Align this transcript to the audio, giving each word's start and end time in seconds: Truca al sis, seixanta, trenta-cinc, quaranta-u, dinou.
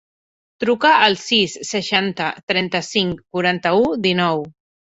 Truca 0.63 0.93
al 1.07 1.17
sis, 1.23 1.53
seixanta, 1.73 2.31
trenta-cinc, 2.55 3.23
quaranta-u, 3.39 3.87
dinou. 4.11 4.47